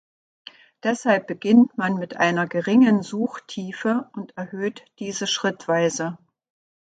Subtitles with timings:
[0.81, 6.17] Deshalb beginnt man mit einer geringen Suchtiefe und erhöht diese schrittweise.